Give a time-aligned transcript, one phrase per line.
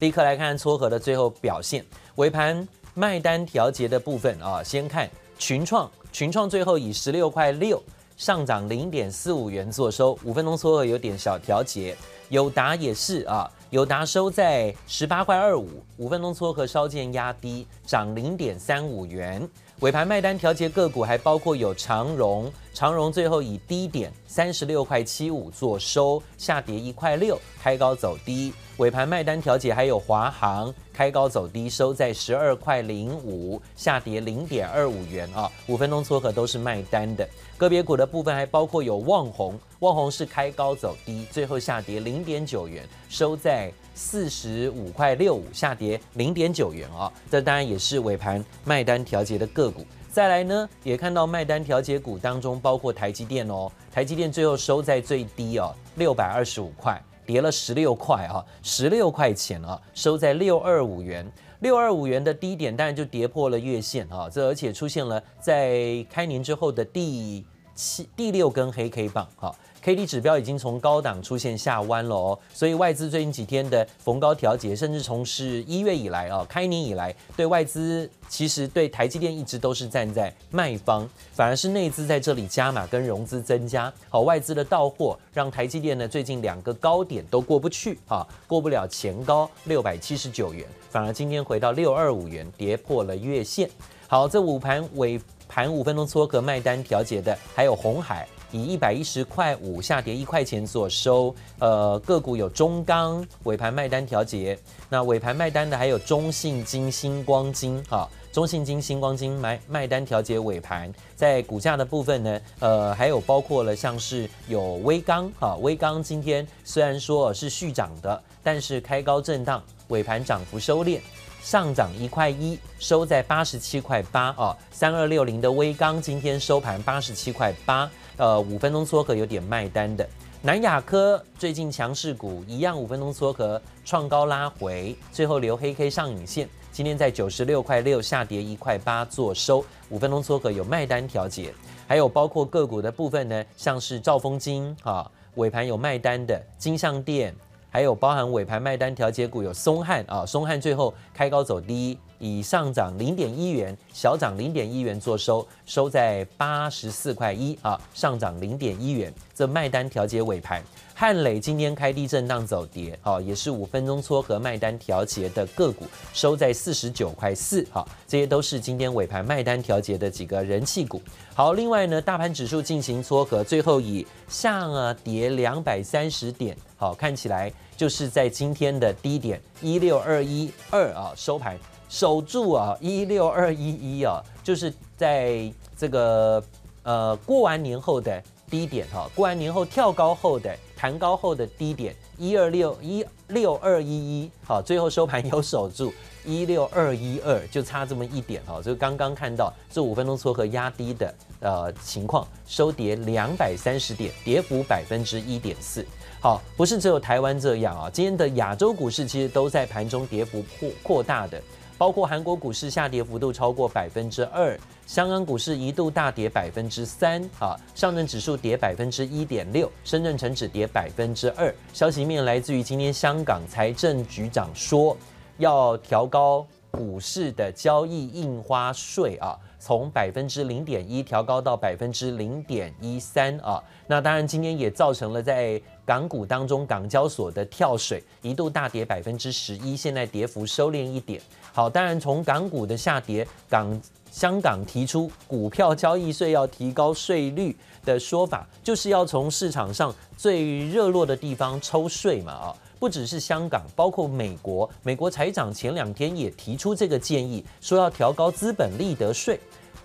[0.00, 1.84] 立刻来看撮合的最后表现，
[2.14, 7.82] 尾盘卖单调节的部分啊，先看群创，群创最后以十六块六
[8.16, 11.94] 上涨零点四五元作收，五分钟撮合有点小调节。
[12.30, 15.68] 友达也是啊，友达收在十八块二五，
[15.98, 19.46] 五分钟撮合稍见压低，涨零点三五元。
[19.80, 28.54] 尾盘卖单调节个股还包括有长荣，长荣最后以低点三十六块七五作收，下跌一块六，开高走低。
[28.80, 35.52] 尾盘卖单调节还有华航，开高走低，收在十二块零五，下跌零点二五元啊。
[35.66, 37.28] 五分钟撮合都是卖单的。
[37.58, 47.12] 个别股的部分还包括有旺宏，旺宏是开高走低，最后下跌零点九元，收在四十五块六五，下跌零点九元啊。
[47.30, 49.84] 这当然也是尾盘卖单调节的个股。
[50.10, 56.98] 再来呢，也看到卖单调节股当中包括台积电哦，台积电最后收在最低哦，六百二十五块，
[57.30, 61.24] 跌了十六块啊，十六块钱啊，收在六二五元。
[61.60, 64.28] 六二五元的低点，当然就跌破了月线啊！
[64.28, 78.08] 这而且出现了在开年之后的第七、第六根黑 K 棒啊，K D 指标已经从高档出现下弯了哦，所以外资最近几天的逢高调节，甚至从是一月以来啊，开年以来对外资。
[78.28, 93.68] 其实对台积电一直都是站在卖方，反而是内资在这里加码跟融资增加，好，外资的到货让台积电呢最近两个高点都过不去啊，过不了前高六百七十九元，反而今天回到六二五元，跌破了月线。
[94.06, 98.26] 好，这午盘尾盘五分钟撮合卖单调节的还有红海。
[98.52, 120.98] 以一百一十块五下跌一块钱所收，呃，个股有中钢尾盘卖单调节，那尾盘卖单的还有中信金、新光金，哈，中信金、新光金买卖单调节尾盘，在股价的部分呢，呃，还有包括了像是有威刚，哈，威刚今天虽然说是续涨的，但是开高震荡，尾盘涨幅收敛。
[121.42, 124.56] 上涨一块一，收在八十七块八哦。
[124.70, 130.08] 三二六零的微钢今天收盘八十七块八，呃，五分钟撮合有点卖单的。
[130.42, 141.52] 南亚科最近强势股一样，五分钟撮合创高拉回，最后留黑 K 上影线，今天在九十六块六下跌一块八做收，五分钟撮合有卖单调节。
[141.86, 147.34] 还有包括个股的部分呢，像是兆丰金啊，尾盘有卖单的金像电。
[147.70, 159.12] 还有包含尾盘卖单调节股有松汉啊，松汉最后开高走低，以上涨零点一元，小涨零点一元做收，收在八十四块一啊，上涨零点一元。
[159.34, 160.62] 这卖单调节尾盘，
[160.94, 171.00] 汉磊今天开低震荡走跌，啊，也是五分钟撮合卖单调节的个股，收在四十九块四，好，这些都是今天尾盘卖单调节的几个人气股。
[171.34, 176.54] 好，另外呢，大盘指数进行撮合，最后以下跌两百三十点。
[176.76, 181.58] 好，看起来就是在今天的低点一六二一二啊，收盘
[181.90, 186.42] 守住啊一六二一一啊，就是在这个
[186.84, 195.92] 呃过完年后的低点哈，过完年后跳高后的弹高后的低点一二六一六二一一，好，最后收盘有守住
[196.24, 205.84] 一六二一二，就差这么一点哈，就刚刚看到这五分钟撮合压低的呃情况，收跌两百三十点，跌幅百分之一点四。
[206.20, 211.40] 好，不是只有台湾这样啊，今天的亚洲股市其实都在盘中跌幅扩扩大的，
[211.80, 214.54] 包括韩国股市下跌幅度超过百分之二，
[214.84, 221.50] 香港股市一度大跌百分之三，啊，上证指数跌百分之一点六，深圳成指跌百分之二。
[221.72, 224.94] 消息面来自于今天香港财政局长说
[225.38, 229.34] 要调高股市的交易印花税啊。
[229.60, 241.20] 从百分之零点一调高到百分之零点一三啊，那当然今天也造成了在港股当中港交所的跳水，一度大跌百分之十一，现在跌幅收敛一点。
[241.52, 247.54] 好，当然从港股的下跌，港香港提出股票交易税要提高税率
[247.84, 252.56] 的说法，就是要从市场上最热络的地方抽税嘛啊。
[252.80, 259.38] 不只是香港，包括美国，美国财长前两天也提出这个建议，说要调高资本利得税。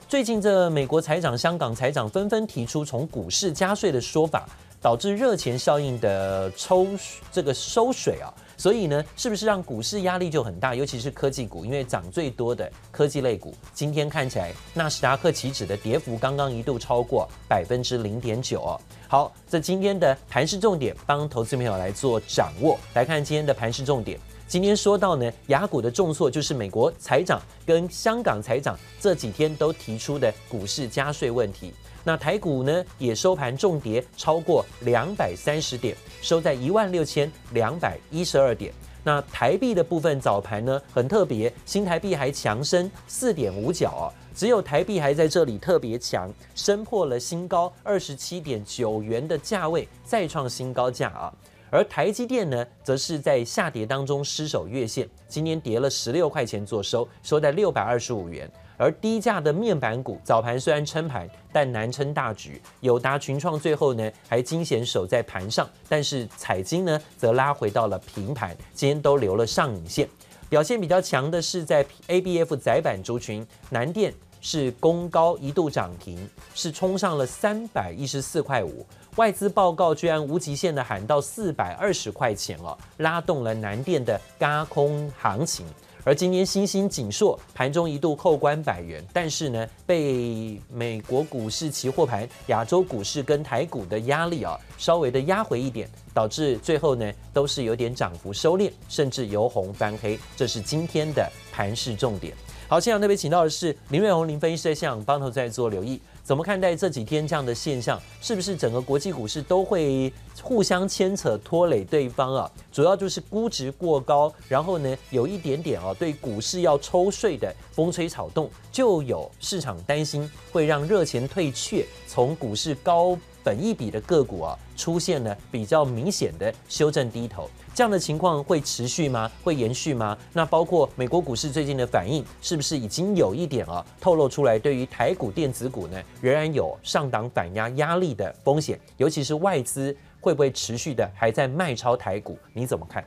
[0.08, 4.48] 最近这美国财长、香港财长纷纷提出从股市加税的说法，
[4.82, 6.88] 导致热钱效应的抽
[7.34, 8.34] 这个收水啊。
[8.58, 10.74] 所以呢，是不是让股市压力就很大？
[10.74, 18.82] 尤其是科技股，因为涨最多的科技类股，今天看起来纳斯达克期指的跌幅刚刚一度超过百分之零点九哦。
[19.08, 22.80] 好，这今天的盘势重点，帮投资朋友来做掌握。
[22.94, 31.74] 来看今天的盘势重点，今天说到呢，雅股的重挫就是美国财长跟香港财长这几天都提出的股市加税问题。
[32.08, 38.72] 那台股呢，也收盘重跌超过两百三十点，收在一万六千两百一十二点。
[39.04, 44.06] 那台币的部分早盘呢很特别，新台币还强升四点五角啊，
[44.36, 51.34] 只有台币还在这里特别强，升破了新高二十七点九元的价位，再创新高价啊。
[51.72, 58.50] 而台积电呢，则是在下跌当中失守月线，今天跌了十六块钱做收，收在六百二十五元。
[58.78, 62.62] 而低价的面板股早盘虽然撑盘，但难撑大局。
[62.82, 70.08] 友达、群创最后呢还惊险守在盘上，但是彩晶呢则拉回到了平盘，今天都留了上影线。
[70.48, 78.86] 表现比较强的是在 ABF 窄板族群，南电是攻高一度涨停，是冲上了三百一十四块五。
[79.16, 85.66] 外资报告居然无极限的喊到四百二十块钱了，拉动了南电的轧空行情。
[86.06, 100.20] 而今天新兴锦硕盘中一度扣关百元，但是呢，被美国股市期货盘、亚洲股市跟台股的压力啊，稍微的压回一点，导致最后呢都是有点涨幅收敛，甚至由红翻黑。
[100.36, 102.36] 这是今天的盘势重点。
[102.68, 106.02] 好，现场特别请到的是林瑞红林分析师在现场帮头在做留意。
[106.24, 108.02] 怎么看待这几天这样的现象？
[108.20, 112.52] 是不是整个国际股市都会互相牵扯拖累对方啊？
[112.72, 127.48] 主要就是估值过高，然后呢有一点点啊对股市要抽税的风吹草动，就有市场担心会让热钱退却，从股市高本一比的个股啊出现了比较明显的修正低头。
[127.76, 129.30] 这样的情况会持续吗？
[129.44, 130.18] 会延续吗？
[130.34, 134.58] 那包括美国股市最近的反应，是不是已经有一点啊透露出来？
[134.58, 142.40] 对于台股电子股呢，仍然有上档反压压力的风险，尤其是外资会不会持续的还在卖超台股？
[142.54, 143.04] 你怎么看？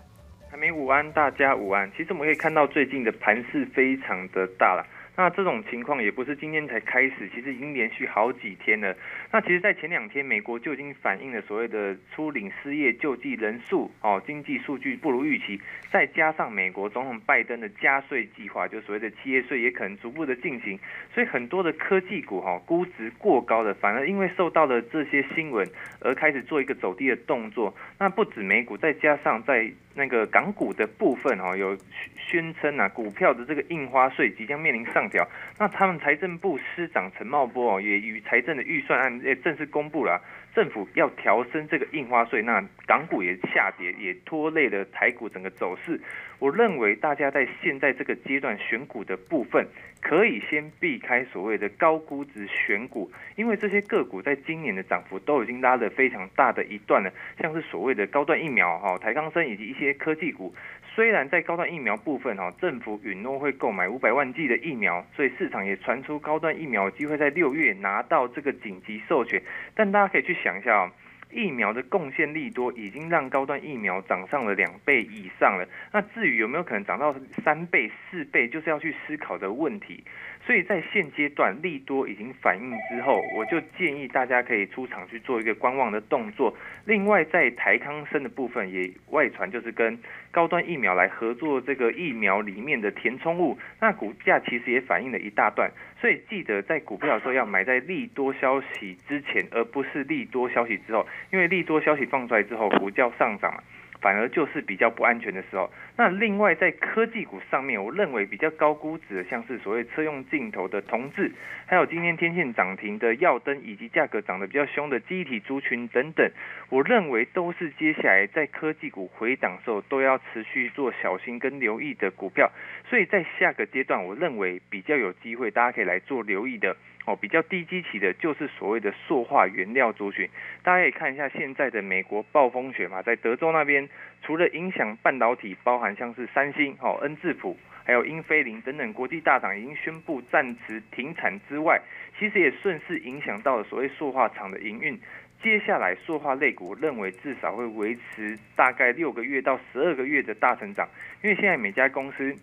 [0.50, 1.90] 还没午安，大家午安。
[1.96, 4.86] 其实我们可以看到最近的盘势非常的大了。
[5.16, 8.94] 那这种情况也不是今天才开始，其实已经连续好几天了。
[9.30, 15.60] 那其实，在前两天，美国就已经反映了所谓的初领失业救济人数哦，经济数据不如预期，
[15.92, 20.78] 再加上美国总统拜登的加税计划，就所谓的企业税也可能逐步的进行，
[21.12, 25.68] 所以很多的科技股哈估值过高的，反而因为受到了这些新闻
[26.00, 27.74] 而开始做一个走低的动作。
[27.98, 31.76] 那不止美股，再加上在那个港股的部分哦，有
[32.16, 35.28] 宣称啊，股票的这个印花税即将面临上调。
[35.58, 40.20] 那他们财政部司长陈茂波哦，也与财政的预算案也正式公布了。
[40.54, 46.00] 政府要调升这个印花税，那港股也下跌，也拖累了台股整个走势。
[46.40, 49.64] 我认为大家在现在这个阶段选股的部分，
[50.00, 60.52] 可以先避开所谓的高估值选股，因为这些个股在今年的涨幅都已经拉得非常大的一段了，像是所谓的高端疫苗哈、台康生以及一些科技股。
[60.98, 69.40] 虽然在高端疫苗部分哈，政府允诺会购买五百万剂的疫苗，所以市场也传出高端疫苗有机会在六月拿到这个紧急授权，
[69.76, 70.92] 但大家可以去想一下啊。
[71.30, 77.14] 疫苗的贡献力多已经让高端疫苗涨上了两倍以上了，那至于有没有可能涨到
[77.44, 80.02] 三倍、四倍，就是要去思考的问题。
[80.48, 86.56] 所以在现阶段利多已经反应之后，我就建议大家可以出场去做一个观望的动作。
[86.86, 89.98] 另外，在台康生的部分也外传就是跟
[90.30, 95.70] 高端疫苗来合作这个疫苗里面的填充物，那股价其实也反映了一大段。
[96.00, 103.62] 所以记得在股票的时候要买在利多消息之前，而不是利多消息之后，因为利多消息放出来之后，股价上涨。
[104.00, 105.68] 反而就是比较不安全的时候。
[105.98, 111.32] 那另外在科技股上面，我认为比较高估值的，像是所谓车用镜头的同致，
[111.66, 116.30] 还有今天天线涨停的耀灯，以及价格涨得比较凶的记忆体族群等等，
[116.68, 122.48] 我认为都是接下来在科技股回档时候都要持续做小心跟留意的股票。
[122.88, 126.76] 所以在下个阶段，我认为比较有机会，大家可以来做留意的。
[127.06, 130.28] 哦，比较低基期的，就是所谓的塑化原料族群。
[130.62, 133.88] 大家可以看一下现在的美国暴风雪嘛，在德州那边，
[134.22, 141.80] 除了影响半导体，包含像是三星、哦恩智浦，还有英飞凌等等国际大厂已经宣布暂时停产之外，
[142.18, 144.98] 其实也顺势影响到了所谓塑化厂的营运。
[145.42, 150.88] 接下来塑化类股，认为至少会维持大概六个月到十二个月的大成长，
[151.22, 152.36] 因为现在每家公司。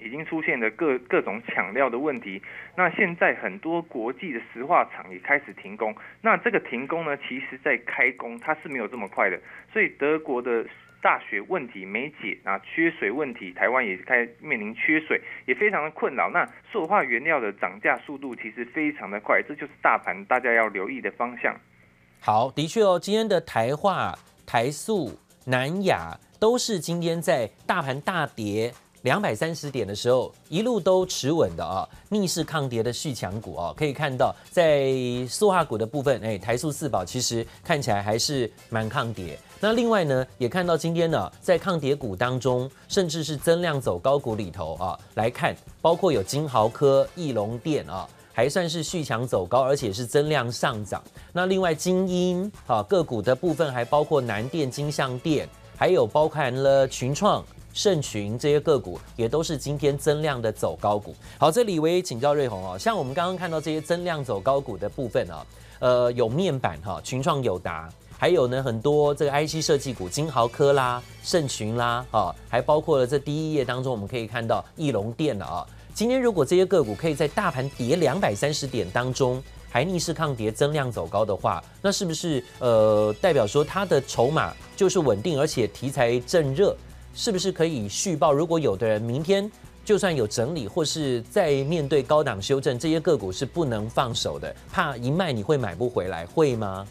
[0.00, 2.40] 已经出现了各各种抢料的问题，
[2.76, 9.36] 那现在很多国际的石化厂也开始停工，那这个停工呢，其实在开工它是没有这么快的，
[9.72, 10.64] 所以德国的
[11.00, 16.28] 大雪问题没解啊，缺水问题，台湾也开面临缺水，也非常的困扰。
[16.30, 21.54] 那塑化原料的涨价速度其实非常的快，这就是大盘大家要留意的方向。
[22.20, 25.12] 好，的确哦，今天的台化、台塑、
[25.44, 28.72] 南亚都是今天在大盘大跌。
[29.02, 34.92] 两百三十点的时候，一路都持稳的啊，逆势抗跌的续强股啊，可以看到在
[35.28, 39.38] 塑化股的部分，哎，台塑四宝其实看起来还是蛮抗跌。
[39.60, 51.02] 那另外呢，也看到今天呢，在抗跌股当中，甚至是增量走高股里头啊，来看，包括有金豪科、义隆电啊，还算是续强走高，而且是增量上涨。
[51.32, 57.44] 那另外精英啊个股的部分，还包括南电、金像电，还有包含了群创。
[57.74, 61.14] 盛群这些个股也都是今天增量的走高股。
[61.38, 65.46] 好，这里我也请教瑞虹哦，像我们刚刚看到这些增量走高股的部分啊，
[65.78, 67.88] 呃，有面板哈，群创友达，
[68.18, 75.64] 还有呢很多这个 IC 设计股，金豪科啦、盛群啦，啊，还包括了这第一页当中我们可以看到义隆电了啊。
[75.94, 86.76] 今天如果这些个股可以在大盘跌两百三十点当中还逆势抗跌、增量走高的话，那是不是呃代表说它的筹码就是稳定，而且题材正热？
[87.14, 88.32] 是不是可以续报？
[88.32, 89.50] 如果有的人明天
[89.84, 96.86] 就算有整理，或是在面对高档修正，这些个股是不能放手的，怕一卖你会买不回来，会吗？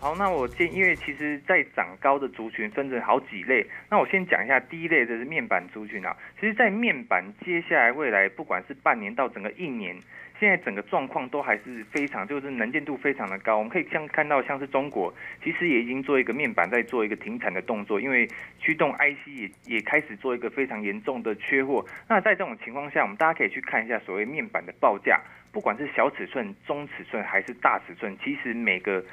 [0.00, 6.16] 好，那我建，因为其实在长高的族群分成好几类，那我先讲一下第一类的是面板族群啊。
[6.38, 9.96] 其实，在面板接下来未来，不管是半年到整个一年。
[10.38, 13.58] 现在整个状况都还是非常，就是能见度非常的高。
[13.58, 15.12] 我们可以像看到，像是中国，
[15.42, 18.28] 其实也已经做一个面板在做一个停产的动作，因为
[18.60, 21.84] 驱动 IC 也也开始做一个非常严重的缺货。
[22.08, 29.04] 那在这种情况下，我们大家可以去看一下所谓面板的报价，不管是小尺寸、中尺寸还是大尺寸，其实每个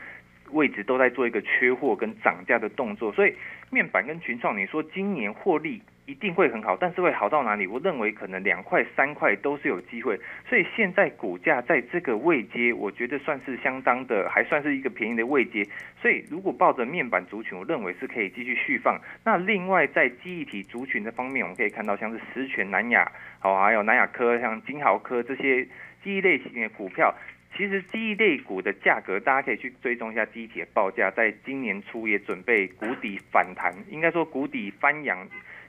[0.52, 3.12] 位置都在做一个缺货跟涨价的动作。
[3.12, 3.34] 所以
[3.70, 5.82] 面板跟群创，你说今年获利？
[6.08, 7.66] 一定会很好，但是会好到哪里？
[7.66, 10.16] 我认为可能两块、三块都是有机会。
[10.48, 15.66] 所以现在股价在这个位阶，我觉得算是相当的，还算是一个便宜的位阶。
[16.00, 19.02] 所以如果抱着面板族群，我认为是可以继续续放。
[19.24, 25.64] 那另外在记忆体族群的方面，我们可以看到像是十銓、南亚，好，还有南亚科、像金豪科这些
[26.04, 27.12] 记忆类型的股票，
[27.57, 35.27] 其实记忆类股的价格，大家可以去追踪一下记忆体的报价，在今年初也准备谷底反弹，应该说谷底翻扬。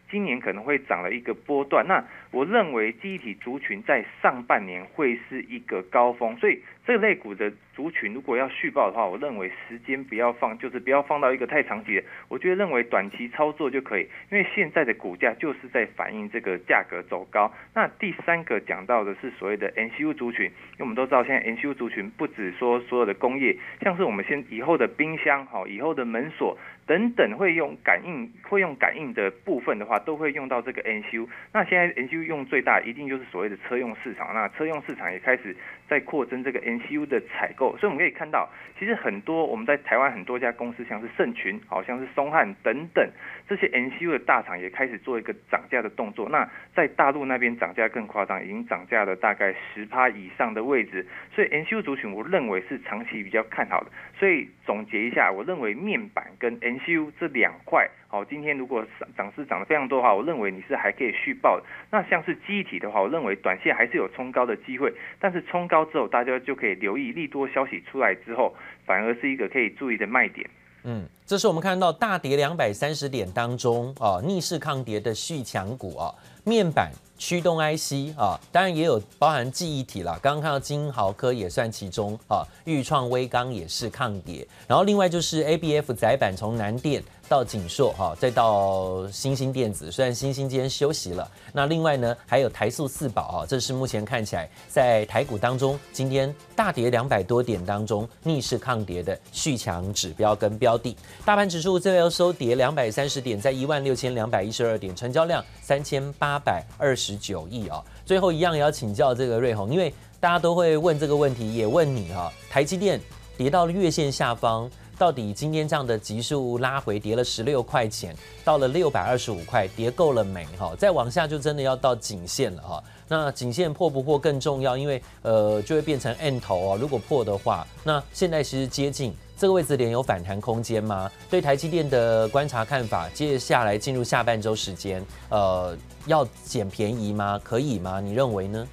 [0.08, 17.52] 今年可能会涨了一个波段，那我认为记忆体族群在上半年会是一个高峰，所以这类股的族群如果要续报的话，我认为时间不要放，就是不要放到一个太长期的，我觉得认为短期操作就可以，因为现在的股价就是在反映这个价格走高。
[17.74, 26.56] 那第三个讲到的是所谓的 N C U 族群，因为我们都知道现在 N C U 族群不止说所有的工业，像是我们先以后的冰箱，好，以后的门锁。
[26.86, 31.28] 等等会用感应，会用感应的部分的话，都会用到这个 N C U。
[31.52, 34.32] 那现在 N C U 用最大，一定就是所谓的车用市场。
[34.32, 35.56] 那车用市场也开始
[35.88, 37.76] 在扩增这个 N MCU 的采购。
[37.78, 43.08] 所以我们可以看到，其实很多我们在台湾很多家公司，像是盛群，好像是松汉等等
[43.48, 46.28] 这些 N C U 的大厂，也开始做一个涨价的动作。
[46.28, 51.06] 那在大陆那边涨价更夸张，已经涨价了大概十趴以上的位置。
[51.34, 53.90] 所以 N C U 族群，我认为是长期比较看好的。
[54.18, 61.64] 所以总结一下，我认为面板跟 NCU 这两块，哦，今天如果涨势涨得非常多的话，我认为你是还可以续报的。
[61.90, 68.56] 那像是记忆体的话，我认为短线还是有冲高的机会，但是冲高之后，大家就可以留意利多消息出来之后，
[68.86, 70.48] 反而是一个可以注意的卖点。
[70.86, 76.14] 嗯，这是我们看到大跌两百三十点当中啊，逆势抗跌的续强股啊，
[76.44, 76.90] 面板。
[77.18, 80.18] 驱动 IC 啊，当然也有包含记忆体啦。
[80.20, 84.46] 刚刚看到金豪科也算其中啊，豫创微刚也是抗跌。
[84.68, 91.28] 然后另外就是 ABF 载板从南电到景硕哈，再到欣兴电子，虽然欣兴今天休息了。
[91.52, 100.96] 那另外呢，还有台塑四宝啊，这是目前看起来在台股当中今天大跌两百多点当中逆势抗跌的续强指标跟标的。
[101.24, 107.16] 大盘指数最后收跌两百三十点，在一万六千两百一十二点，成交量三千八百二十。
[107.26, 107.82] 九亿啊！
[108.04, 113.00] 最后一样也要请教这个瑞虹，因为大家都会问这个问题，也问你哈，台积电
[113.36, 120.46] 跌到了月线下方，到底今天这样的急速拉回，跌了十六块钱，到了六百二十五块，跌够了没？
[120.58, 122.82] 哈，再往下就真的要到颈线了哈。
[123.08, 126.78] 那颈线破不破更重要，因为呃就会变成 M 头啊。
[126.80, 129.14] 如果破的话，那现在其实接近。
[129.38, 131.12] 这个位置点有反弹空间吗？
[131.28, 135.76] 对台积电的观察看法，接下来进入下半周时间，呃，
[136.06, 137.38] 要捡便宜吗？
[137.44, 138.00] 可以吗？
[138.00, 138.66] 你认为呢？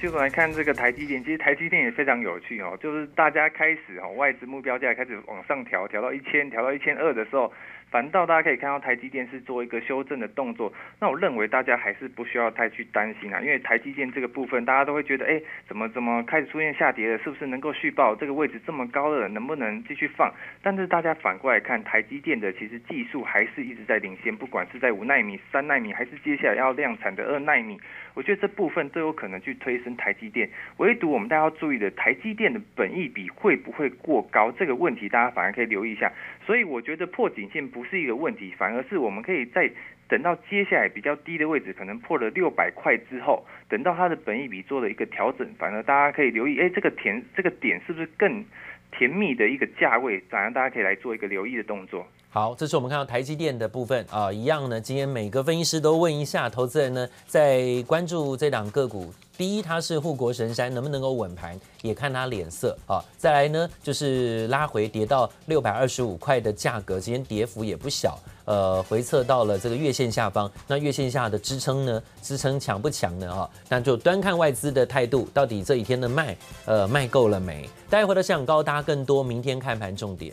[0.00, 7.52] 就，来看这个台积电，其实台积电也非常有趣哦，就是大家开始哦，外资目标价开始往上调，调到一千，调到一千二的时候。
[7.90, 10.72] 反倒大家可以看到台积电是做一个修正的动作。
[11.00, 17.18] 那我认为大家还是不需要太去担心啊，因为台积电这个部分大家都会觉得，哎，怎么怎么开始出现下跌了？
[17.18, 20.32] 是不是能够续报这个位置这么高了，能不能继续放？
[20.62, 27.76] 但是大家反过来看，台积电的其实技术还是一直在领先，不管是在五纳米、三纳米，还是接下来要量产的二纳米，
[28.14, 30.48] 我觉得这部分都有可能去推升台积电。
[30.78, 34.50] 唯独我们大家要注意的，台积电的本益比会不会过高？
[34.52, 36.12] 这个问题大家反而可以留意一下。
[36.44, 39.70] 所以我觉得破颈线不是一个问题，反而是我们可以在
[40.08, 48.44] 等到接下来比较低的位置，可能破了六百块之后，等到它的本益比做了一个调整，反而大家可以留意，哎，这个甜这个点是不是更
[48.90, 50.18] 甜蜜的一个价位？
[50.28, 52.08] 反而大家可以来做一个留意的动作。
[52.32, 54.80] 好，这是我们看到台积电的部分啊，一样呢。
[54.80, 59.12] 今天每个分析师都问一下投资人呢，在关注这档个股。
[59.36, 63.02] 第一，它是护国神山，能不能够稳盘，也看它脸色啊。
[63.18, 70.48] 再来呢，就是拉回跌到六百二十五块的价格，今天跌幅也不小，呃，回测到了这个月线下方。
[70.68, 73.34] 那月线下的支撑呢，支撑强不强呢？
[73.34, 77.68] 哈，那就端看外资的态度，到底这一天的卖，呃，卖够了没？
[77.88, 80.32] 待会的市场高搭更多，明天看盘重点。